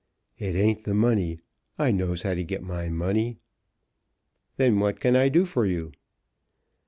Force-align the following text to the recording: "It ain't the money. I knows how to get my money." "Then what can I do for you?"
"It 0.39 0.55
ain't 0.55 0.83
the 0.83 0.95
money. 0.95 1.37
I 1.77 1.91
knows 1.91 2.23
how 2.23 2.33
to 2.33 2.43
get 2.43 2.63
my 2.63 2.89
money." 2.89 3.37
"Then 4.57 4.79
what 4.79 4.99
can 4.99 5.15
I 5.15 5.29
do 5.29 5.45
for 5.45 5.67
you?" 5.67 5.91